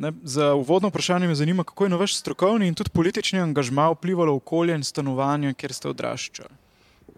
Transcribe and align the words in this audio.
Ne, 0.00 0.12
za 0.22 0.54
uvodno 0.54 0.88
vprašanje 0.88 1.26
me 1.28 1.34
zanima, 1.34 1.64
kako 1.64 1.84
je 1.84 1.90
na 1.90 1.96
vaš 1.96 2.16
strokovni 2.16 2.68
in 2.68 2.74
tudi 2.74 2.90
politični 2.90 3.40
angažma 3.40 3.90
vplivalo 3.90 4.34
okolje 4.34 4.74
in 4.74 4.84
stanovanje, 4.84 5.52
kjer 5.54 5.72
ste 5.72 5.88
odraščali. 5.88 6.48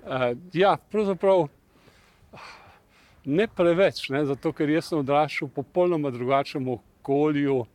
Uh, 0.03 0.35
ja, 0.53 0.73
pravzaprav 0.91 1.45
ne 3.25 3.47
preveč, 3.47 4.09
ne, 4.11 4.25
zato 4.27 4.51
ker 4.53 4.71
jaz 4.75 4.91
sem 4.91 4.99
odraščal 4.99 5.47
v 5.47 5.55
popolnoma 5.61 6.11
drugačnem 6.11 6.73
okolju 6.75 7.61
uh, 7.61 7.69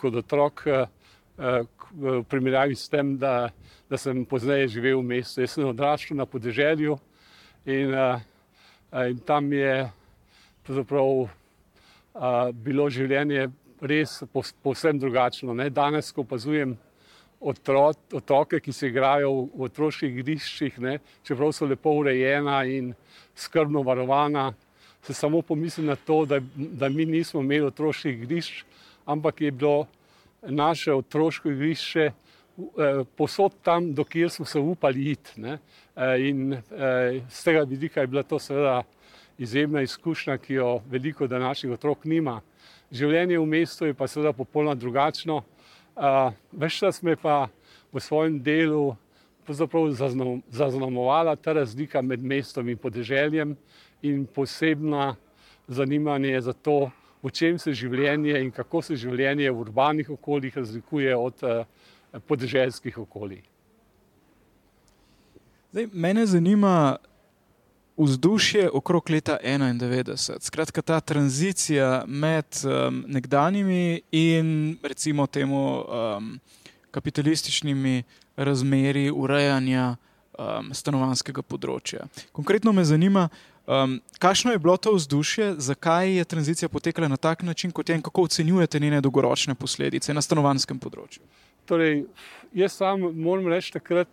kot 0.00 0.16
otrok, 0.22 0.64
uh, 0.72 0.88
v 1.92 2.24
primerjavi 2.32 2.80
s 2.80 2.88
tem, 2.88 3.12
da, 3.20 3.52
da 3.92 4.00
sem 4.00 4.24
pozneje 4.24 4.72
živel 4.78 5.02
v 5.02 5.08
mestu. 5.12 5.44
Jaz 5.44 5.52
sem 5.58 5.68
odraščal 5.68 6.16
na 6.16 6.24
podeželju 6.24 6.96
in, 7.68 7.92
uh, 7.92 8.24
in 9.04 9.20
tam 9.20 9.52
je 9.52 9.80
uh, 9.84 11.30
bilo 12.56 12.88
življenje 12.88 13.50
res 13.80 14.22
povsem 14.62 14.98
drugačno. 14.98 15.54
Ne. 15.54 15.70
Danes, 15.70 16.12
ko 16.12 16.24
opazujem 16.26 16.76
otro, 17.40 17.92
otroke, 18.12 18.60
ki 18.60 18.72
se 18.72 18.88
igrajo 18.88 19.48
v 19.54 19.68
otroških 19.68 20.16
igriščih, 20.18 20.78
ne, 20.82 20.98
čeprav 21.26 21.52
so 21.54 21.66
lepo 21.66 21.94
urejena 22.00 22.62
in 22.66 22.92
skrbno 23.38 23.82
varovana, 23.86 24.52
se 25.02 25.14
samo 25.14 25.42
pomislim 25.42 25.86
na 25.86 25.96
to, 25.96 26.24
da, 26.26 26.40
da 26.54 26.88
mi 26.88 27.06
nismo 27.06 27.40
imeli 27.40 27.70
otroških 27.70 28.22
igrišč, 28.22 28.64
ampak 29.06 29.40
je 29.40 29.50
bilo 29.50 29.86
naše 30.42 30.92
otroško 30.94 31.50
igrišče 31.50 32.04
eh, 32.04 32.12
posod 33.16 33.52
tam, 33.62 33.94
dokjer 33.94 34.30
smo 34.30 34.44
se 34.44 34.58
upali 34.58 35.10
iti. 35.10 35.40
Ne. 35.40 35.58
Eh, 35.96 36.28
in 36.28 36.56
z 37.30 37.40
eh, 37.40 37.44
tega 37.44 37.62
vidika 37.62 38.00
je 38.00 38.06
bila 38.06 38.22
to 38.22 38.38
seveda 38.38 38.82
izjemna 39.38 39.82
izkušnja, 39.82 40.38
ki 40.38 40.54
jo 40.54 40.80
veliko 40.90 41.26
današnjih 41.26 41.72
otrok 41.72 42.04
nima. 42.04 42.40
Življenje 42.88 43.36
v 43.36 43.46
mestu 43.46 43.84
je 43.84 43.94
pa 43.94 44.06
seveda 44.08 44.32
popolnoma 44.32 44.76
drugačno. 44.78 45.42
Uh, 45.98 46.32
Veš, 46.52 46.80
da 46.86 46.92
smo 46.92 47.12
pa 47.20 47.48
v 47.92 48.00
svojem 48.00 48.38
delu 48.40 48.96
zaznamovala 49.48 51.36
ta 51.36 51.52
razlika 51.52 52.02
med 52.02 52.22
mestom 52.24 52.68
in 52.68 52.78
podeželjem 52.78 53.56
in 54.02 54.26
posebna 54.26 55.16
zanimanje 55.68 56.40
za 56.40 56.52
to, 56.52 56.90
v 57.22 57.32
čem 57.32 57.58
se 57.58 57.72
življenje 57.72 58.40
in 58.40 58.50
kako 58.50 58.82
se 58.82 58.96
življenje 58.96 59.50
v 59.50 59.60
urbanih 59.60 60.10
okoljih 60.10 60.56
razlikuje 60.56 61.16
od 61.16 61.42
uh, 61.42 61.64
podeželskih 62.28 62.98
okolij. 62.98 63.42
Zdaj, 65.72 65.88
mene 65.92 66.24
zanima, 66.26 66.96
vzdušje 67.98 68.70
okrog 68.70 69.10
leta 69.10 69.38
91. 69.44 70.38
Skratka, 70.40 70.82
ta 70.82 71.00
tranzicija 71.00 72.04
med 72.06 72.44
um, 72.64 73.04
nekdanjimi 73.06 74.00
in 74.12 74.78
recimo 74.82 75.26
temu 75.26 75.84
um, 75.84 76.40
kapitalističnimi 76.90 78.02
razmeri 78.36 79.10
urejanja 79.10 79.96
um, 80.38 80.70
stanovanskega 80.74 81.42
področja. 81.42 82.06
Konkretno 82.32 82.72
me 82.72 82.84
zanima, 82.86 83.28
um, 83.66 83.98
kakšno 84.22 84.54
je 84.54 84.62
bilo 84.62 84.76
to 84.76 84.94
vzdušje, 84.94 85.54
zakaj 85.58 86.14
je 86.20 86.24
tranzicija 86.24 86.68
potekala 86.68 87.08
na 87.08 87.16
tak 87.16 87.42
način, 87.42 87.74
kot 87.74 87.88
je 87.88 87.98
in 87.98 88.02
kako 88.02 88.28
ocenjujete 88.30 88.80
njene 88.80 89.00
dolgoročne 89.00 89.54
posledice 89.54 90.14
na 90.14 90.22
stanovanskem 90.22 90.78
področju. 90.78 91.22
Torej, 91.68 92.06
jaz 92.54 92.78
sam 92.78 93.10
moram 93.18 93.50
reči 93.50 93.74
takrat, 93.74 94.08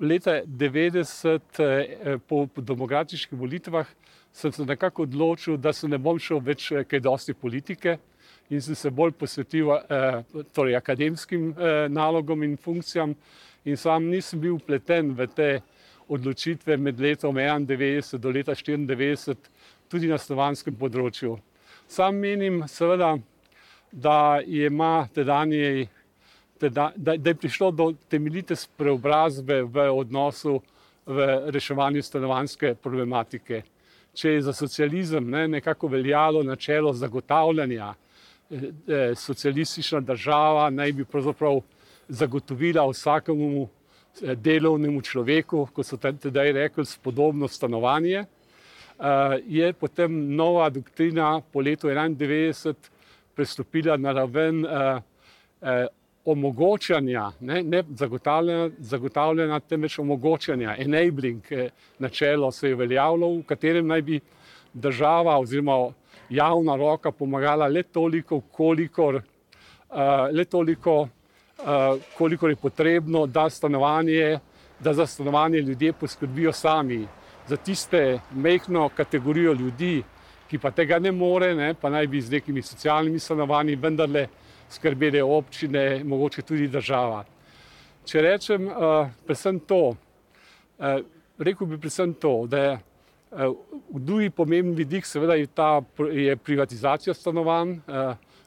leta 0.00 0.42
90, 0.46 1.40
eh, 1.60 2.18
po, 2.28 2.46
demokratičnih 2.56 3.40
volitvah, 3.40 3.86
sem 4.32 4.52
se 4.52 4.64
nekako 4.64 5.02
odločil, 5.02 5.56
da 5.56 5.72
se 5.72 5.88
ne 5.88 5.98
bom 5.98 6.18
šel 6.18 6.40
več 6.40 6.70
eh, 6.72 6.84
kaj 6.84 7.00
dosti 7.00 7.34
politike 7.34 7.98
in 8.50 8.62
sem 8.62 8.74
se 8.74 8.90
bolj 8.90 9.12
posvetil 9.12 9.72
eh, 9.74 10.22
torej 10.54 10.76
akademskim 10.76 11.54
nalogom 11.88 12.42
in 12.42 12.56
funkcijam 12.56 13.14
in 13.64 13.76
sam 13.76 14.06
nisem 14.08 14.40
bil 14.40 14.54
upleten 14.56 15.12
v 15.14 15.26
te 15.26 15.50
odločitve 16.08 16.76
med 16.76 17.00
letom 17.00 17.36
91 17.36 18.16
do 18.18 18.30
leta 18.30 18.54
94, 18.54 19.36
tudi 19.88 20.08
na 20.08 20.18
slovanskem 20.18 20.74
področju. 20.74 21.36
Sam 21.88 22.16
menim 22.16 22.62
seveda, 22.68 23.18
da 23.92 24.40
ima 24.44 25.08
tedanje 25.14 25.88
da, 26.60 26.92
da, 26.96 27.16
da 27.16 27.30
je 27.30 27.34
prišlo 27.34 27.70
do 27.70 27.92
temeljite 28.08 28.54
preobrazbe 28.76 29.62
v 29.62 29.88
odnosu 29.92 30.60
v 31.06 31.26
reševanju 31.50 32.02
stanovanske 32.02 32.74
problematike. 32.74 33.62
Če 34.14 34.30
je 34.30 34.42
za 34.42 34.52
socializem 34.52 35.30
ne, 35.30 35.48
nekako 35.48 35.88
veljalo 35.88 36.42
načelo 36.42 36.92
zagotavljanja, 36.92 37.94
eh, 38.50 38.56
eh 38.88 39.14
socialistična 39.14 40.00
država 40.00 40.70
naj 40.70 40.92
bi 40.92 41.04
pravzaprav 41.04 41.60
zagotovila 42.08 42.86
vsakemu 42.90 43.68
eh, 44.22 44.34
delovnemu 44.34 45.02
človeku, 45.02 45.68
kot 45.72 45.86
so 45.86 45.96
tedaj 45.96 46.52
rekli, 46.52 46.84
spodobno 46.84 47.48
stanovanje, 47.48 48.18
eh, 48.18 49.38
je 49.46 49.72
potem 49.72 50.36
nova 50.36 50.70
doktrina 50.70 51.40
po 51.52 51.60
letu 51.60 51.88
1991 51.88 52.74
prestopila 53.38 53.96
na 53.96 54.12
raven 54.12 54.64
eh, 54.66 55.00
eh, 55.62 55.86
omogočanja, 56.30 57.30
ne, 57.40 57.62
ne 57.62 57.82
zagotavljanja, 57.96 58.70
zagotavljanja, 58.78 59.60
temveč 59.60 59.98
omogočanja, 59.98 60.74
enabling 60.78 61.42
eh, 61.50 61.70
načelo 61.98 62.52
se 62.52 62.68
je 62.68 62.74
uveljavilo, 62.74 63.30
v 63.38 63.42
katerem 63.48 63.86
naj 63.86 64.02
bi 64.02 64.20
država 64.72 65.38
oziroma 65.38 65.92
javna 66.30 66.76
roka 66.76 67.12
pomagala 67.12 67.68
le 67.68 67.82
toliko, 67.82 68.40
kolikor, 68.40 69.14
uh, 69.14 70.28
le 70.32 70.44
toliko, 70.44 71.00
uh, 71.00 72.02
kolikor 72.18 72.50
je 72.50 72.56
potrebno, 72.56 73.26
da, 73.26 73.48
da 74.80 74.94
za 74.94 75.06
stanovanje 75.06 75.60
ljudje 75.60 75.92
poskrbijo 75.92 76.52
sami. 76.52 77.06
Za 77.46 77.56
tiste 77.56 78.20
mehko 78.34 78.88
kategorijo 78.96 79.52
ljudi, 79.52 80.02
ki 80.48 80.58
pa 80.58 80.70
tega 80.70 80.98
ne 80.98 81.12
more, 81.12 81.54
ne, 81.54 81.74
pa 81.74 81.90
naj 81.90 82.06
bi 82.06 82.20
z 82.20 82.32
nekimi 82.32 82.62
socialnimi 82.62 83.18
stanovanji 83.18 83.76
vendarle 83.76 84.26
skrbele 84.70 85.22
občine, 85.22 86.04
mogoče 86.04 86.42
tudi 86.42 86.68
država. 86.68 87.24
Če 88.04 88.22
rečem, 88.22 88.68
uh, 88.68 89.08
predvsem 89.26 89.60
to, 89.60 89.82
uh, 89.92 91.00
rekel 91.38 91.66
bi 91.66 91.78
predvsem 91.78 92.14
to, 92.14 92.46
da 92.46 92.58
je 92.58 92.78
v 93.30 94.00
drugi 94.00 94.30
pomemben 94.30 94.74
vidik, 94.74 95.06
seveda 95.06 95.34
je 95.34 95.46
ta 95.46 95.82
je 96.12 96.36
privatizacija 96.36 97.14
stanovanj. 97.14 97.74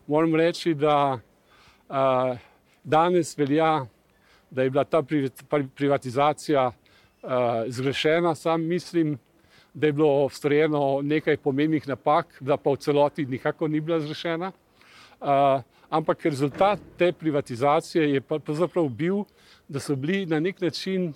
Moram 0.07 0.35
reči, 0.35 0.73
da 0.73 1.19
danes 2.83 3.37
velja, 3.37 3.85
da 4.49 4.63
je 4.63 4.69
bila 4.69 4.83
ta 4.83 5.03
privatizacija 5.75 6.71
zgrešena. 7.67 8.35
Sam 8.35 8.65
mislim, 8.65 9.19
da 9.73 9.87
je 9.87 9.93
bilo 9.93 10.29
storjeno 10.29 10.99
nekaj 11.03 11.37
pomembnih 11.37 11.87
napak, 11.87 12.37
da 12.39 12.57
pa 12.57 12.71
v 12.71 12.77
celoti 12.77 13.25
nikako 13.25 13.67
ni 13.67 13.79
bila 13.79 13.99
zgrešena. 13.99 14.51
Ampak 15.91 16.25
rezultat 16.25 16.79
te 16.97 17.11
privatizacije 17.11 18.13
je 18.13 18.21
pravzaprav 18.21 18.87
bil, 18.89 19.25
da 19.67 19.79
so 19.79 19.95
bili 19.95 20.25
na 20.25 20.39
nek 20.39 20.61
način, 20.61 21.13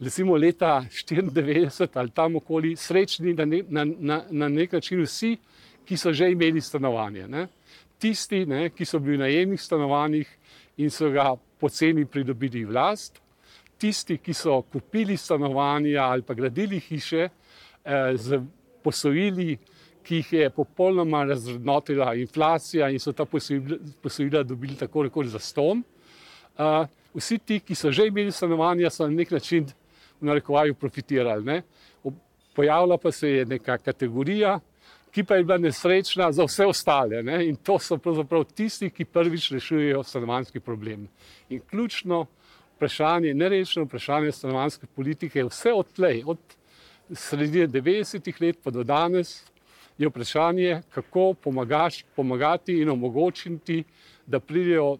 recimo 0.00 0.36
leta 0.36 0.84
1994 0.90 1.88
ali 1.94 2.10
tam 2.10 2.36
okoli, 2.36 2.76
srečni 2.76 3.34
na, 3.34 3.44
ne, 3.44 3.62
na, 3.68 3.84
na, 3.84 4.22
na 4.30 4.48
nek 4.48 4.72
način 4.72 5.02
vsi, 5.02 5.36
ki 5.84 5.96
so 5.96 6.12
že 6.12 6.30
imeli 6.30 6.60
stanovanje. 6.60 7.28
Ne. 7.28 7.46
Tisti, 7.98 8.42
ne, 8.46 8.70
ki 8.70 8.84
so 8.84 8.98
bili 8.98 9.16
v 9.16 9.20
najemnih 9.20 9.62
stanovanjih 9.62 10.34
in 10.76 10.90
so 10.90 11.10
ga 11.10 11.36
poceni 11.60 12.04
pridobili 12.04 12.64
vlast, 12.64 13.22
tisti, 13.78 14.18
ki 14.18 14.34
so 14.34 14.62
kupili 14.62 15.16
stanovanja 15.16 16.10
ali 16.10 16.22
pa 16.22 16.34
gradili 16.34 16.80
hiše 16.80 17.28
eh, 17.28 18.16
z 18.16 18.42
posojili, 18.82 19.58
ki 20.08 20.22
jih 20.22 20.32
je 20.32 20.50
popolnoma 20.50 21.24
razrednotila 21.28 22.14
inflacija 22.16 22.88
in 22.88 22.98
so 22.98 23.12
ta 23.12 23.26
posojila 24.02 24.42
dobili 24.42 24.76
tako 24.76 25.02
rekoč 25.04 25.26
za 25.26 25.38
ston. 25.38 25.82
Uh, 26.58 26.86
vsi 27.14 27.38
ti, 27.38 27.60
ki 27.60 27.74
so 27.74 27.92
že 27.92 28.06
imeli 28.08 28.32
stanovanja, 28.32 28.90
so 28.90 29.04
na 29.04 29.12
nek 29.12 29.30
način 29.30 29.66
v 30.20 30.30
narekovaju 30.30 30.74
profitirali. 30.74 31.44
Ne? 31.44 31.62
Pojavila 32.56 32.96
pa 32.98 33.12
se 33.12 33.30
je 33.30 33.44
neka 33.46 33.76
kategorija, 33.78 34.58
ki 35.12 35.24
pa 35.24 35.36
je 35.36 35.44
bila 35.44 35.58
nesrečna 35.58 36.32
za 36.32 36.44
vse 36.44 36.66
ostale. 36.66 37.22
Ne? 37.22 37.44
In 37.48 37.56
to 37.56 37.78
so 37.78 37.98
pravzaprav 37.98 38.44
tisti, 38.44 38.90
ki 38.90 39.04
prvič 39.04 39.50
rešujejo 39.52 40.02
stanovanski 40.02 40.60
problem. 40.60 41.04
In 41.48 41.60
ključno 41.60 42.24
vprašanje, 42.76 43.34
nerešeno 43.34 43.84
vprašanje 43.84 44.32
stanovanske 44.32 44.86
politike 44.86 45.38
je 45.38 45.50
vse 45.52 45.72
odtlej, 45.72 46.24
od 46.26 46.38
sredine 47.12 47.68
90-ih 47.68 48.40
let 48.40 48.58
pa 48.64 48.70
do 48.70 48.82
danes, 48.84 49.44
je 49.98 50.08
vprašanje, 50.08 50.82
kako 50.94 51.34
pomagaš, 51.34 52.04
pomagati 52.16 52.80
in 52.80 52.90
omogočiti, 52.90 53.84
da 54.26 54.40
pridejo 54.40 54.98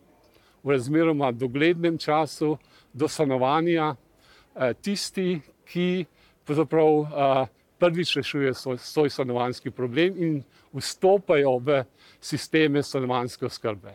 v 0.63 0.71
razmeroma 0.71 1.33
doglednem 1.33 1.99
času 1.99 2.57
do 2.93 3.09
stanovanja 3.09 3.95
eh, 3.95 4.75
tisti, 4.83 5.41
ki 5.65 6.05
pravzaprav 6.45 6.89
eh, 6.89 7.47
prvič 7.79 8.17
rešujejo 8.17 8.55
svoj, 8.55 8.79
svoj 8.79 9.11
stanovanski 9.11 9.71
problem 9.71 10.15
in 10.19 10.43
vstopajo 10.73 11.59
v 11.59 11.85
sisteme 12.21 12.83
stanovanske 12.83 13.47
oskrbe. 13.47 13.95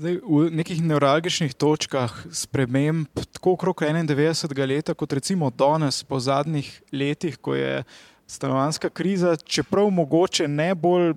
Zdaj, 0.00 0.16
v 0.24 0.48
nekih 0.56 0.78
neuralgičnih 0.80 1.52
točkah 1.54 2.14
sprememb, 2.32 3.10
tako 3.34 3.52
okrog 3.58 3.82
91. 3.82 4.54
leta, 4.66 4.94
kot 4.94 5.12
recimo 5.12 5.50
danes, 5.50 6.04
po 6.04 6.20
zadnjih 6.20 6.70
letih, 6.92 7.36
ko 7.36 7.54
je 7.54 7.82
stanovanska 8.30 8.90
kriza, 8.90 9.36
čeprav 9.36 9.90
mogoče 9.90 10.48
ne 10.48 10.74
bolj 10.74 11.14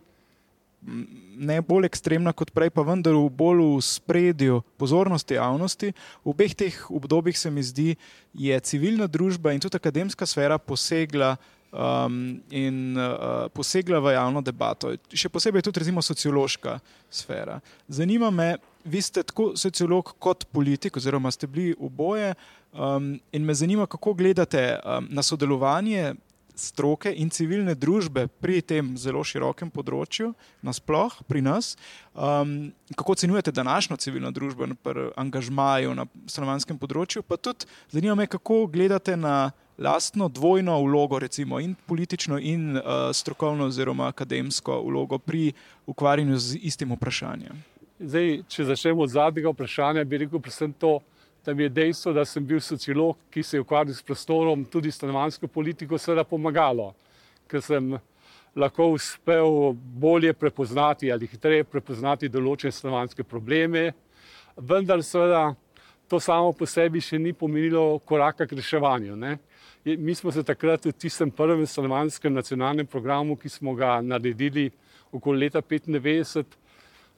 ne 1.38 1.62
bolj 1.62 1.88
ekstremna 1.88 2.34
kot 2.36 2.52
prej, 2.54 2.70
pa 2.74 2.84
vendar 2.86 3.16
v 3.16 3.30
bolj 3.32 3.64
v 3.64 3.82
spredju 3.82 4.62
pozornosti 4.78 5.38
javnosti. 5.38 5.94
V 6.24 6.34
obeh 6.34 6.54
teh 6.56 6.76
obdobjih 6.92 7.38
se 7.40 7.52
mi 7.52 7.64
zdi, 7.64 7.96
je 8.34 8.60
civilna 8.60 9.08
družba 9.08 9.54
in 9.54 9.64
tudi 9.64 9.80
akademska 9.80 10.28
sfera 10.30 10.58
posegla. 10.58 11.36
Um, 11.74 12.38
in 12.54 12.94
uh, 12.94 13.50
posegla 13.50 13.98
v 13.98 14.12
javno 14.14 14.44
debato, 14.46 14.92
še 15.10 15.26
posebej 15.26 15.64
tudi, 15.66 15.82
recimo, 15.82 16.04
sociološka 16.06 16.76
sfera. 17.10 17.56
Zanima 17.90 18.30
me, 18.30 18.60
vi 18.86 19.02
ste 19.02 19.24
tako 19.26 19.56
sociolog 19.58 20.12
kot 20.22 20.46
politik, 20.54 21.00
oziroma 21.02 21.32
ste 21.34 21.50
bili 21.50 21.74
oboje, 21.82 22.36
um, 22.78 23.16
in 23.34 23.42
me 23.42 23.58
zanima, 23.58 23.90
kako 23.90 24.14
gledate 24.14 24.62
um, 24.86 25.10
na 25.10 25.26
sodelovanje 25.26 26.14
stroke 26.56 27.12
in 27.12 27.30
civilne 27.34 27.76
družbe 27.76 28.28
pri 28.42 28.62
tem 28.62 28.94
zelo 28.98 29.24
širokem 29.26 29.72
področju, 29.74 30.34
nasplošno 30.62 31.26
pri 31.28 31.42
nas. 31.42 31.74
Um, 32.14 32.72
kako 32.96 33.18
ocenjujete 33.18 33.52
današnjo 33.52 33.98
civilno 33.98 34.32
družbo 34.32 34.68
in 34.68 34.78
angažmajo 35.16 35.96
na 35.98 36.06
stanovanskem 36.30 36.78
področju? 36.78 37.24
Pa 37.26 37.38
tudi 37.38 37.66
zanima 37.92 38.16
me, 38.16 38.28
kako 38.28 38.68
gledate 38.68 39.18
na 39.18 39.52
lastno 39.78 40.30
dvojno 40.30 40.78
vlogo, 40.84 41.20
recimo 41.20 41.60
in 41.60 41.76
politično, 41.76 42.38
in 42.40 42.78
uh, 42.78 43.10
strokovno, 43.14 43.66
oziroma 43.72 44.08
akademsko 44.08 44.82
vlogo 44.86 45.18
pri 45.18 45.52
ukvarjanju 45.90 46.38
z 46.38 46.62
istim 46.62 46.94
vprašanjem. 46.94 47.64
Zdaj, 48.04 48.44
če 48.50 48.66
začnemo 48.68 49.06
od 49.06 49.10
zadnjega 49.10 49.54
vprašanja, 49.54 50.04
bi 50.04 50.22
rekel 50.26 50.42
predvsem 50.42 50.74
to, 50.78 51.00
da 51.00 51.13
mi 51.52 51.64
je 51.64 51.70
dejstvo, 51.70 52.14
da 52.16 52.24
sem 52.26 52.46
bil 52.46 52.62
sociolog, 52.64 53.18
ki 53.32 53.44
se 53.44 53.58
je 53.58 53.62
ukvarjal 53.62 53.96
s 53.96 54.06
prostorom, 54.06 54.64
tudi 54.66 54.92
stanovansko 54.92 55.48
politiko, 55.48 55.98
seveda 56.00 56.24
pomagalo, 56.24 56.94
ker 57.52 57.62
sem 57.62 57.90
lahko 58.56 58.88
uspel 58.94 59.74
bolje 59.74 60.34
prepoznati 60.34 61.12
ali 61.12 61.28
hitreje 61.28 61.66
prepoznati 61.68 62.30
določene 62.30 62.72
stanovanske 62.72 63.26
probleme. 63.28 63.92
Vendar, 64.56 65.04
seveda, 65.04 65.50
to 66.08 66.20
samo 66.22 66.54
po 66.54 66.68
sebi 66.70 67.02
še 67.02 67.18
ni 67.20 67.34
pomenilo 67.34 68.00
koraka 68.06 68.48
k 68.48 68.60
reševanju. 68.60 69.16
Ne? 69.18 69.38
Mi 69.84 70.16
smo 70.16 70.32
se 70.32 70.44
takrat 70.46 70.86
v 70.86 70.94
tistem 70.96 71.32
prvem 71.32 71.66
stanovanskem 71.68 72.34
nacionalnem 72.34 72.88
programu, 72.88 73.36
ki 73.36 73.50
smo 73.50 73.74
ga 73.76 73.98
naredili 74.02 74.70
okoli 75.12 75.46
leta 75.46 75.62
1995, 75.62 76.60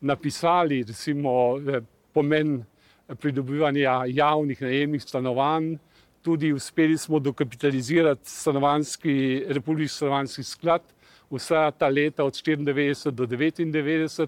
napisali 0.01 0.83
recimo, 0.83 1.59
eh, 1.59 1.81
pomen 2.13 2.63
pridobivanja 3.07 4.03
javnih 4.07 4.61
najemnih 4.61 5.03
stanovanj. 5.03 5.75
Tudi 6.21 6.53
uspeli 6.53 6.97
smo 6.97 7.19
dokapitalizirati 7.19 8.29
stanovanski, 8.29 9.43
republiki 9.47 9.93
stanovanski 9.93 10.43
sklad 10.43 10.81
vsa 11.29 11.71
ta 11.71 11.87
leta 11.87 12.23
od 12.23 12.33
94 12.33 13.11
do 13.11 13.25
99, 13.25 14.27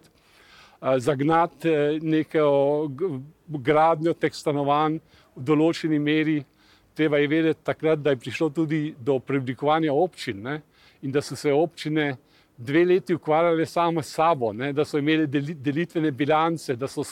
zagnati 0.97 1.69
e, 1.69 1.99
neko 2.01 2.89
gradnjo 3.47 4.13
teh 4.13 4.33
stanovanj 4.33 4.99
v 5.35 5.43
določeni 5.43 5.99
meri. 5.99 6.43
Treba 6.97 7.17
je 7.21 7.27
vedeti 7.27 7.63
takrat, 7.63 8.01
da 8.01 8.13
je 8.13 8.21
prišlo 8.21 8.49
tudi 8.49 8.95
do 8.99 9.19
preoblikovanja 9.19 9.93
občin 9.93 10.41
ne? 10.41 10.61
in 11.01 11.11
da 11.11 11.21
so 11.21 11.35
se 11.35 11.53
občine 11.53 12.15
dve 12.57 12.85
leti 12.85 13.13
ukvarjale 13.13 13.65
samo 13.65 14.01
s 14.01 14.15
sabo, 14.17 14.53
ne? 14.53 14.71
da 14.73 14.85
so 14.85 14.97
imeli 14.97 15.27
delitvene 15.53 16.11
bilance, 16.11 16.75
da 16.75 16.87
so 16.87 17.03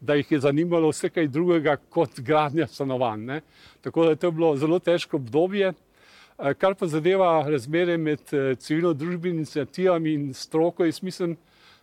da 0.00 0.14
jih 0.14 0.32
je 0.32 0.40
zanimalo 0.40 0.90
vse 0.90 1.08
kaj 1.10 1.28
drugega 1.28 1.76
kot 1.90 2.20
gradnja 2.20 2.66
stanovanj. 2.66 3.24
Ne. 3.24 3.40
Tako 3.80 4.04
da 4.04 4.10
je 4.10 4.16
to 4.16 4.30
bilo 4.30 4.56
zelo 4.56 4.78
težko 4.78 5.16
obdobje. 5.16 5.72
Eh, 6.38 6.54
kar 6.54 6.74
pa 6.74 6.86
zadeva 6.86 7.46
razmere 7.48 7.96
med 7.96 8.20
eh, 8.32 8.54
civilno 8.60 8.92
družbenimi 8.92 9.40
inicijativami 9.40 10.12
in 10.12 10.34
stroko, 10.34 10.84
jaz 10.84 11.02
mislim, 11.02 11.36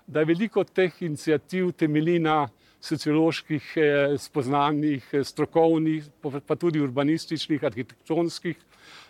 da 0.08 0.24
veliko 0.24 0.64
teh 0.64 1.02
inicijativ 1.02 1.72
temelji 1.72 2.20
na 2.20 2.48
socioloških 2.82 3.72
eh, 3.76 4.14
spoznanjih, 4.20 5.10
strokovnih, 5.24 6.06
pa 6.48 6.56
tudi 6.56 6.82
urbanističnih, 6.82 7.64
arhitektonskih 7.64 8.58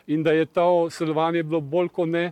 in 0.08 0.24
da 0.24 0.32
je 0.32 0.46
to 0.46 0.90
sodelovanje 0.90 1.44
bilo 1.44 1.62
bolj 1.62 1.90
kot 1.90 2.10
ne 2.10 2.32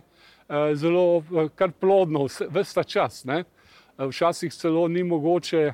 zelo 0.74 1.22
kar 1.56 1.70
plodno 1.80 2.26
vse 2.26 2.74
ta 2.74 2.82
čas. 2.84 3.24
Ne. 3.24 3.44
Včasih 3.98 4.52
celo 4.52 4.88
ni 4.88 5.02
mogoče 5.02 5.72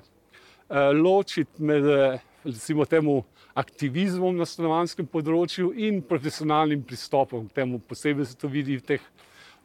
ločiti 0.93 1.63
med 1.63 1.85
eh, 1.87 2.21
recimo, 2.45 2.85
temu 2.85 3.23
aktivizmom 3.55 4.37
na 4.37 4.47
stanovanskem 4.47 5.07
področju 5.07 5.73
in 5.75 6.03
profesionalnim 6.05 6.83
pristopom 6.87 7.49
k 7.49 7.61
temu. 7.63 7.81
Posebej 7.81 8.29
se 8.29 8.37
to 8.39 8.51
vidi 8.53 8.77
v 8.79 8.85
teh 8.85 9.05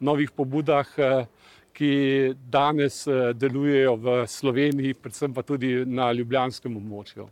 novih 0.00 0.32
pobudah, 0.32 0.88
eh, 0.98 1.26
ki 1.74 2.34
danes 2.38 3.00
delujejo 3.34 3.96
v 3.98 4.12
Sloveniji, 4.30 4.94
predvsem 4.94 5.32
pa 5.34 5.42
tudi 5.42 5.82
na 5.82 6.12
ljubljanskem 6.14 6.70
območju. 6.70 7.26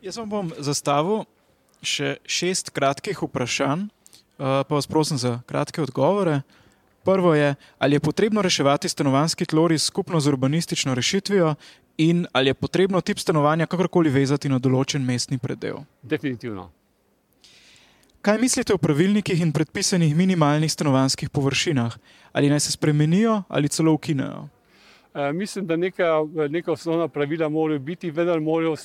Jaz 0.00 0.16
vam 0.16 0.30
bom 0.30 0.48
zastavil 0.56 1.26
še 1.84 2.16
šest 2.24 2.72
kratkih 2.72 3.20
vprašanj, 3.20 3.90
pa 4.38 4.72
vas 4.72 4.88
prosim 4.88 5.20
za 5.20 5.42
kratke 5.44 5.84
odgovore. 5.84 6.40
Prvo 7.04 7.34
je, 7.34 7.54
ali 7.78 7.94
je 7.94 8.00
potrebno 8.00 8.42
reševati 8.42 8.88
stanovanski 8.88 9.44
tloris 9.44 9.84
skupno 9.84 10.20
z 10.20 10.28
urbanistično 10.28 10.94
rešitvijo 10.94 11.54
in 11.98 12.26
ali 12.32 12.50
je 12.50 12.54
potrebno 12.54 13.00
tip 13.00 13.18
stanovanja 13.18 13.66
kakorkoli 13.66 14.10
vezati 14.10 14.48
na 14.48 14.58
določen 14.58 15.04
mestni 15.04 15.38
predel. 15.38 15.82
Definitivno. 16.02 16.70
Kaj 18.22 18.38
mislite 18.38 18.74
o 18.74 18.78
pravilnikih 18.78 19.40
in 19.42 19.52
predpisanih 19.52 20.14
minimalnih 20.16 20.70
stanovanskih 20.72 21.30
površinah? 21.30 21.96
Ali 22.32 22.50
naj 22.50 22.60
se 22.60 22.72
spremenijo 22.72 23.42
ali 23.48 23.68
celo 23.68 23.92
ukinejo? 23.92 24.48
E, 25.14 25.32
mislim, 25.32 25.66
da 25.66 25.76
neka, 25.76 26.22
neka 26.48 26.72
osnovna 26.72 27.08
pravila 27.08 27.48
morajo 27.48 27.78
biti, 27.78 28.10
vendar 28.10 28.40
morajo 28.40 28.76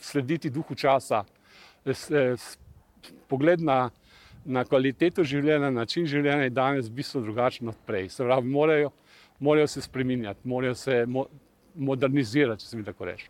slediti 0.00 0.50
duhu 0.50 0.74
časa. 0.74 1.24
Pogled 3.28 3.60
na 3.60 3.90
na 4.46 4.62
kvaliteto 4.64 5.24
življenja, 5.26 5.70
način 5.74 6.06
življenja 6.06 6.46
je 6.46 6.54
danes 6.54 6.90
bistveno 6.90 7.26
drugačen 7.26 7.70
od 7.72 7.78
prej. 7.86 8.08
Se 8.14 8.24
pravi, 8.24 8.48
morajo, 8.48 8.92
morajo 9.42 9.66
se 9.70 9.82
spremenjati, 9.82 10.40
morajo 10.46 10.74
se 10.78 11.02
mo 11.06 11.26
modernizirati, 11.76 12.62
če 12.62 12.68
se 12.68 12.76
mi 12.76 12.84
tako 12.84 13.04
reče. 13.04 13.28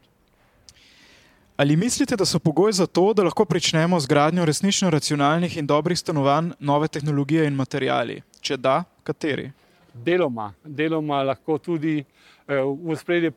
Ali 1.57 1.77
mislite, 1.77 2.17
da 2.17 2.25
so 2.25 2.39
pogoji 2.39 2.73
za 2.77 2.87
to, 2.87 3.13
da 3.17 3.25
lahko 3.25 3.45
pričnemo 3.45 4.01
z 4.01 4.07
gradnjo 4.07 4.45
resnično 4.45 4.91
racionalnih 4.91 5.57
in 5.57 5.67
dobrih 5.67 5.99
stanovanj, 5.99 6.51
nove 6.59 6.89
tehnologije 6.89 7.47
in 7.47 7.55
materijali? 7.55 8.21
Če 8.41 8.57
da, 8.57 8.83
kateri? 9.03 9.51
Deloma, 9.95 10.53
deloma 10.65 11.23
lahko 11.23 11.59
tudi 11.59 11.99
eh, 11.99 12.61
v 12.61 12.97
spredje 12.97 13.31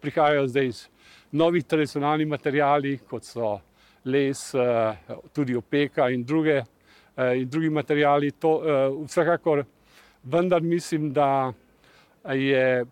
prihajajo 0.00 0.46
zdaj 0.48 0.70
novi 1.32 1.62
tradicionalni 1.62 2.24
materijali, 2.24 2.98
kot 3.08 3.28
so 3.28 3.58
les, 4.04 4.54
eh, 4.54 5.18
tudi 5.32 5.56
opeka 5.56 6.08
in 6.10 6.24
druge 6.24 6.62
Eh, 7.16 7.40
in 7.40 7.48
drugi 7.48 7.70
materijali. 7.70 8.30
To, 8.30 8.50
uh, 8.56 9.04
vsekakor, 9.06 9.64
vendar 10.22 10.62
mislim, 10.62 11.12
da 11.12 11.52
je 12.34 12.84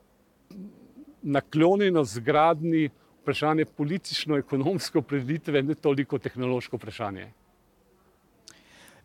naklonjeno 1.23 2.05
zgradni 2.05 2.89
vprašanje 3.23 3.65
politično-ekonomsko 3.65 5.03
predviditve, 5.03 5.63
ne 5.63 5.75
toliko 5.75 6.19
tehnološko 6.19 6.77
vprašanje. 6.77 7.29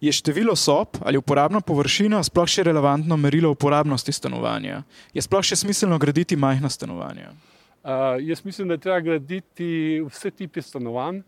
Je 0.01 0.11
število 0.11 0.55
sob 0.55 0.97
ali 1.01 1.17
uporabna 1.17 1.61
površina 1.61 2.23
sploh 2.23 2.47
še 2.49 2.63
relevantno 2.67 3.17
merilo 3.17 3.51
uporabnosti 3.51 4.11
stanovanja? 4.11 4.83
Je 5.13 5.21
sploh 5.23 5.43
še 5.43 5.55
smiselno 5.55 5.97
graditi 5.99 6.35
majhna 6.35 6.69
stanovanja? 6.69 7.31
Uh, 7.85 8.17
jaz 8.19 8.41
mislim, 8.45 8.67
da 8.67 8.73
je 8.73 8.83
treba 8.83 8.99
graditi 8.99 10.01
vse 10.09 10.31
tipe 10.31 10.61
stanovanj, 10.61 11.21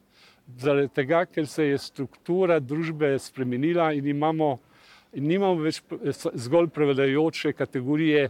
zaradi 0.58 0.90
tega, 0.96 1.26
ker 1.26 1.48
se 1.48 1.68
je 1.68 1.78
struktura 1.78 2.60
družbe 2.60 3.12
spremenila 3.20 3.92
in 3.94 4.08
imamo, 4.08 4.56
in 5.14 5.28
nimamo 5.30 5.62
več 5.62 5.82
zgolj 6.34 6.72
prevladujoče 6.74 7.54
kategorije, 7.54 8.30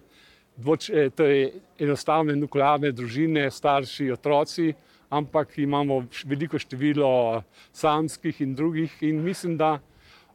dvoč, 0.58 0.90
eh, 0.90 1.10
to 1.10 1.26
je 1.26 1.52
enostavne 1.80 2.36
nuklearne 2.36 2.92
družine, 2.92 3.52
starši, 3.52 4.12
otroci, 4.12 4.74
ampak 5.10 5.58
imamo 5.58 6.04
veliko 6.26 6.60
število 6.60 7.44
samskih 7.72 8.42
in 8.42 8.56
drugih. 8.56 8.98
In 9.02 9.24
mislim, 9.24 9.58
da 9.58 9.78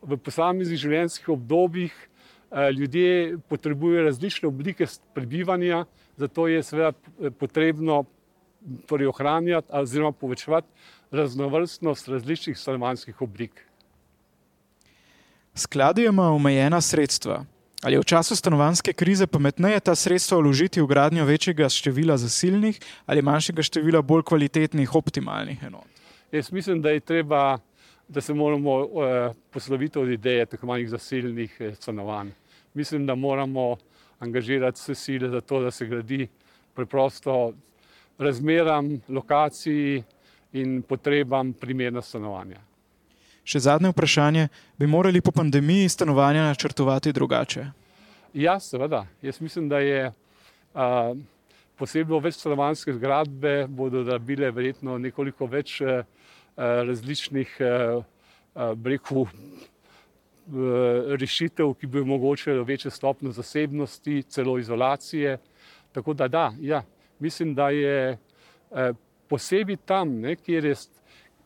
v 0.02 0.16
posameznih 0.16 0.78
življenjskih 0.78 1.28
obdobjih 1.34 1.92
eh, 1.92 2.70
ljudje 2.72 3.38
potrebujejo 3.48 4.06
različne 4.08 4.48
oblike 4.48 4.86
prebivanja, 5.14 5.84
zato 6.16 6.48
je 6.48 6.62
seveda 6.62 6.92
eh, 6.92 7.30
potrebno 7.30 8.04
torej 8.86 9.10
ohranjati 9.10 9.68
oziroma 9.74 10.12
povečevati 10.12 10.68
raznovrstnost 11.10 12.08
različnih 12.08 12.58
stanovanjskih 12.58 13.22
oblik. 13.22 13.66
Skladi 15.54 16.06
ima 16.06 16.30
omejena 16.32 16.80
sredstva. 16.80 17.44
Ali 17.82 17.94
je 17.94 18.00
v 18.00 18.06
času 18.06 18.36
stanovanske 18.38 18.92
krize 18.94 19.26
pametneje 19.26 19.80
ta 19.80 19.94
sredstva 19.98 20.38
vložiti 20.38 20.78
v 20.78 20.86
gradnjo 20.86 21.24
večjega 21.26 21.66
števila 21.66 22.14
zasilnih 22.16 22.78
ali 23.06 23.22
manjšega 23.22 23.62
števila 23.62 24.02
bolj 24.02 24.22
kvalitetnih, 24.22 24.94
optimalnih 24.94 25.62
enot? 25.66 25.90
Jaz 26.32 26.52
mislim, 26.52 26.82
da 26.82 26.90
je 26.94 27.00
treba, 27.00 27.58
da 28.08 28.20
se 28.20 28.34
moramo 28.34 28.76
uh, 28.78 29.34
posloviti 29.50 29.98
od 29.98 30.08
ideje 30.08 30.46
tako 30.46 30.66
manjih 30.66 30.90
zasilnih 30.90 31.56
eh, 31.60 31.74
stanovanj. 31.74 32.30
Mislim, 32.74 33.06
da 33.06 33.14
moramo 33.14 33.76
angažirati 34.18 34.78
vse 34.78 34.94
sile 34.94 35.28
za 35.28 35.40
to, 35.40 35.60
da 35.60 35.70
se 35.70 35.86
gradi 35.86 36.28
preprosto 36.74 37.52
razmeram, 38.18 39.00
lokaciji 39.08 40.02
in 40.52 40.82
potrebam 40.82 41.52
primerna 41.52 42.02
stanovanja. 42.02 42.60
Še 43.44 43.58
zadnje 43.58 43.90
vprašanje, 43.90 44.48
bi 44.78 44.86
morali 44.86 45.20
po 45.20 45.32
pandemiji 45.34 45.88
stanovanja 45.88 46.44
načrtovati 46.46 47.12
drugače? 47.12 47.66
Ja, 48.34 48.60
seveda. 48.60 49.06
Jaz 49.22 49.40
mislim, 49.40 49.68
da 49.68 49.78
je 49.82 50.12
a, 50.74 51.14
posebno 51.76 52.18
večstanovanske 52.22 52.94
zgradbe 52.94 53.66
bodo 53.68 54.04
dobile 54.06 54.50
verjetno 54.50 54.98
nekoliko 54.98 55.46
več 55.46 55.80
a, 55.82 56.04
različnih 56.56 57.56
breku 58.76 59.26
rešitev, 61.18 61.74
ki 61.74 61.86
bi 61.86 62.00
omogočile 62.00 62.64
večjo 62.64 62.90
stopno 62.90 63.32
zasebnosti, 63.32 64.22
celo 64.22 64.58
izolacije. 64.58 65.38
Tako 65.92 66.14
da 66.14 66.28
da, 66.28 66.52
ja, 66.60 66.82
mislim, 67.18 67.54
da 67.54 67.70
je 67.70 68.18
posebej 69.28 69.76
tam, 69.76 70.20
ne, 70.20 70.36
kjer 70.36 70.64
je 70.64 70.74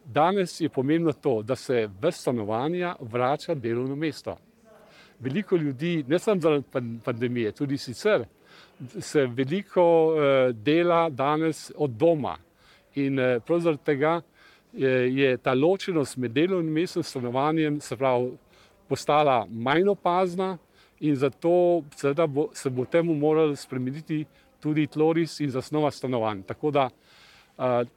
danes 0.07 0.61
je 0.61 0.69
pomembno 0.69 1.13
to, 1.13 1.43
da 1.43 1.57
se 1.57 1.89
v 2.01 2.13
stanovanja 2.13 2.97
vrača 3.01 3.55
delovno 3.55 3.97
mesto. 3.97 4.37
Veliko 5.21 5.57
ljudi, 5.57 6.05
ne 6.09 6.19
samo 6.19 6.41
zaradi 6.41 6.65
pandemije, 7.05 7.53
tudi 7.53 7.79
sicer 7.79 8.25
se 9.01 9.27
veliko 9.27 10.07
uh, 10.07 10.57
dela 10.57 11.09
danes 11.11 11.73
od 11.77 11.91
doma. 11.91 12.37
In 12.95 13.19
uh, 13.19 13.43
prav 13.43 13.61
zaradi 13.61 13.85
tega 13.85 14.21
je, 14.77 15.37
ta 15.37 15.55
ločenost 15.55 16.17
med 16.17 16.31
delovnim 16.31 16.73
mestom 16.73 17.01
in 17.01 17.05
stanovanjem 17.05 17.81
se 17.81 17.97
pravi, 17.97 18.33
postala 18.89 19.47
manj 19.51 19.89
opazna, 19.89 20.59
in 21.01 21.17
zato 21.17 21.83
bo, 22.29 22.49
se 22.53 22.71
bo 22.71 22.85
temu 22.85 23.15
moralo 23.15 23.57
spremeniti 23.57 24.25
tudi 24.61 24.87
tloris 24.87 25.41
in 25.41 25.51
zasnova 25.51 25.91
stanovanj. 25.91 26.43
Tako 26.43 26.71
da 26.71 26.89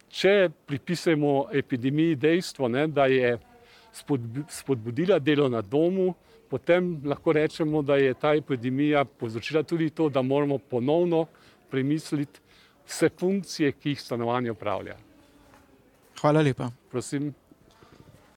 Če 0.10 0.50
pripisujemo 0.66 1.50
epidemiji 1.54 2.16
dejstvo, 2.16 2.68
ne, 2.72 2.88
da 2.88 3.10
je 3.12 3.36
spodbudila 4.50 5.20
delo 5.20 5.50
na 5.50 5.62
domu, 5.62 6.14
potem 6.50 6.94
lahko 7.06 7.34
rečemo, 7.36 7.82
da 7.82 7.98
je 8.00 8.14
ta 8.14 8.34
epidemija 8.36 9.04
povzročila 9.06 9.64
tudi 9.64 9.90
to, 9.90 10.10
da 10.10 10.22
moramo 10.22 10.58
ponovno 10.58 11.26
premisliti 11.70 12.40
vse 12.88 13.10
funkcije, 13.20 13.72
ki 13.72 13.90
jih 13.90 14.02
stanovanje 14.02 14.52
upravlja. 14.52 14.96
Hvala 16.22 16.42
lepa. 16.42 16.72
Prosim. 16.92 17.34